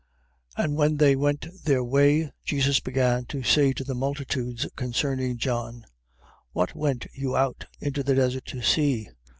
[0.57, 5.85] And when they went their way, Jesus began to say to the multitudes concerning John:
[6.53, 9.09] What went you out into the desert to see?